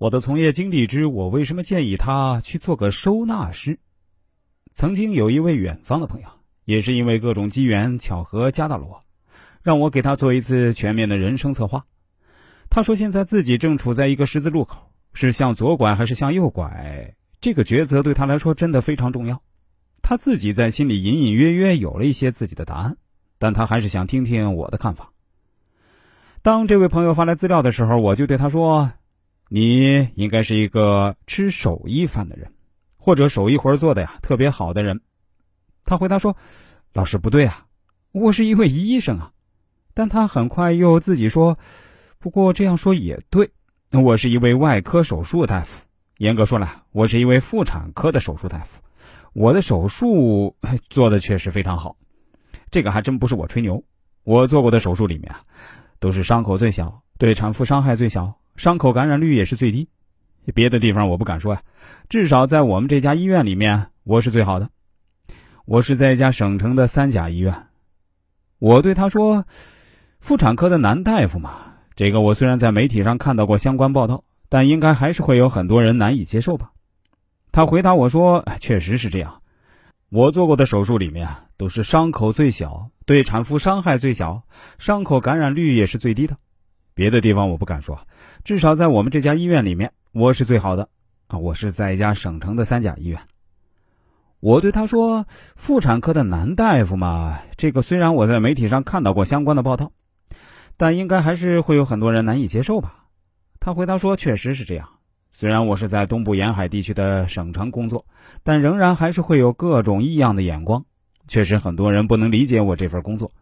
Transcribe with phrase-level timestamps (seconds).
[0.00, 3.78] 我的从业经历之我为什么建议他去做个收纳师。
[4.72, 6.28] 曾经有一位远方的朋友，
[6.64, 9.02] 也是因为各种机缘巧合加到了我，
[9.62, 11.84] 让我给他做一次全面的人生策划。
[12.70, 17.14] 他说现在自己正处在一个十字路口，是向左拐还是向右拐？
[17.42, 19.42] 这个抉择对他来说真的非常重要。
[20.00, 22.96] 他自己在心里隐隐约约有了一些自己的答案，
[23.38, 25.12] 但他还是想听听我的看法。
[26.40, 28.92] 当这位朋友发来资料的时候，我就对他说
[29.52, 32.52] ：“你应该是一个吃手艺饭的人，
[32.96, 35.00] 或者手艺活做的呀特别好的人。”
[35.84, 36.36] 他回答说
[36.94, 37.66] ：“老师不对啊，
[38.12, 39.32] 我是一位医生啊。”
[39.92, 41.58] 但他很快又自己说
[42.20, 43.50] ：“不过这样说也对，
[43.90, 45.84] 我是一位外科手术大夫。
[46.18, 48.80] 严格说来，我是一位妇产科的手术大夫。
[49.32, 50.56] 我的手术
[50.88, 51.96] 做的确实非常好，
[52.70, 53.82] 这个还真不是我吹牛。
[54.22, 55.42] 我做过的手术里面啊。”
[55.98, 59.88] 都是伤口最小，对产妇伤害最小，伤口感染率也是最低。
[60.54, 61.62] 别的地方我不敢说呀，
[62.10, 64.68] 至少在我们这家医院里面，我是最好的。
[65.64, 67.68] 我是在一家省城的三甲医院。
[68.58, 69.46] 我对他说
[70.20, 76.72] ：“妇产科的男大夫嘛，这个我虽然在媒体上看到过相关报道，但应该还是会有很多人难以接受吧。”
[77.52, 79.40] 他回答我说：“确实是这样，
[80.10, 84.42] 我做过的手术里面都是伤口最小。”对产妇伤害最小，
[84.76, 86.36] 伤口感染率也是最低的。
[87.00, 87.98] 别的地方我不敢说，
[88.44, 90.90] 至少在我们这家医院里面，我是最好的
[91.28, 91.38] 啊！
[91.38, 93.22] 我是在一家省城的三甲医院。
[94.40, 95.24] 我对他说
[95.56, 99.92] ：“妇产科的男大夫嘛，这个虽然我在媒体上看到过相关的报道，
[100.76, 103.06] 但应该还是会有很多人难以接受吧？”
[103.60, 104.90] 他回答说：“确实是这样。
[105.32, 108.04] 虽然我是在东部沿海地区的省城工作，
[108.42, 110.84] 但仍然还是会有各种异样的眼光。”
[111.26, 113.32] 确实，很多人不能理解我这份工作，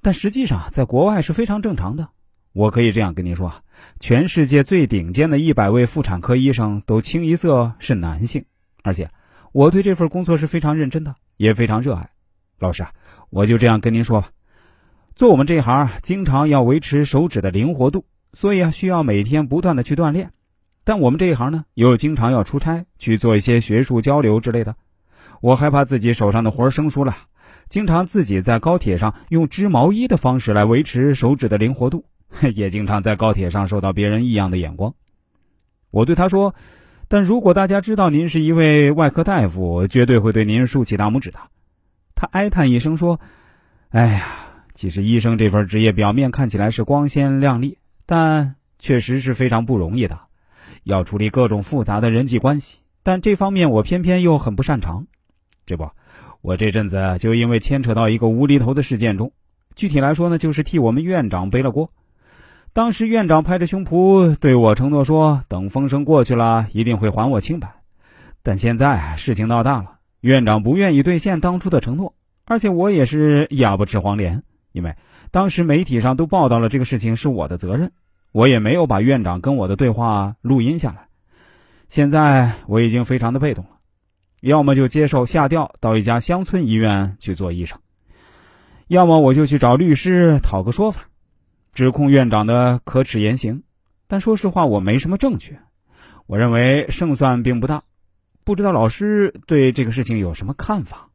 [0.00, 2.08] 但实际上在国外是非常正常的。
[2.56, 3.52] 我可以这样跟您说，
[4.00, 8.46] 全世界最顶尖的一百位妇产科医生都清一色是男性，
[8.82, 9.10] 而且
[9.52, 12.08] 我对这份工作是非常认真的，也非常热爱。
[12.58, 12.92] 老师啊，
[13.28, 14.30] 我就这样跟您说吧，
[15.14, 20.30] 做我们这一行，经常要维持手指的灵活度，所以啊，需要每天不断的去锻炼。
[20.82, 24.76] 但我们这一行呢，又经常要出差去做一些学术交流之类的。
[25.42, 27.18] 我害怕自己手上的活生疏了，
[27.68, 32.06] 经常自己在高铁上用织毛衣的方式来维持手指的灵活度，
[32.54, 34.94] 也经常在高铁上受到别人异样的眼光。
[35.90, 36.54] 我对他说
[37.08, 41.38] ：“但如果大家知道您是一位外科大夫，绝对会对您竖起大拇指的。”
[42.14, 43.20] 他哀叹一声说
[43.90, 44.26] ：“哎呀，
[44.74, 50.20] 其实医生这份职业表面看起来是光鲜亮丽，但确实是非常不容易的，
[50.82, 55.06] 要处理各种复杂的人际关系，但这方面我偏偏又很不擅长。”
[55.64, 55.88] 这不，
[56.42, 59.32] 我这阵子就因为牵扯到一个无厘头的事件中，
[59.74, 61.90] 具体来说呢，就是替我们院长背了锅。
[62.76, 67.76] 当时院长拍着胸脯对我承诺说，等风声过去了，一定会还我清白。
[68.42, 72.14] 但现在事情闹大了，院长不愿意兑现当初的承诺，
[72.44, 74.42] 而且我也是哑巴吃黄连，
[74.72, 74.94] 因为
[75.30, 77.92] 当时媒体上都报道了这个事情是我的责任，
[78.30, 81.06] 我也没有把院长跟我的对话录音下来。
[81.88, 83.70] 现在我已经非常的被动了。
[84.42, 87.78] 要么就接受下调到一家乡村医院去做医生，
[88.86, 91.04] 要么我就去找律师讨个说法，
[91.76, 93.62] 指控院长的可耻言行。
[94.06, 95.58] 但说实话，我没什么证据，
[96.26, 97.82] 我认为胜算并不大。
[98.44, 101.05] 不知道老师对这个事情有什么看法？